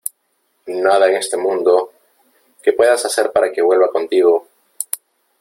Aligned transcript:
nada 0.65 1.09
en 1.09 1.15
este 1.17 1.37
mundo, 1.37 1.91
que 2.63 2.73
puedas 2.73 3.05
hacer 3.05 3.31
para 3.31 3.51
que 3.51 3.61
vuelva 3.61 3.89
contigo. 3.91 4.47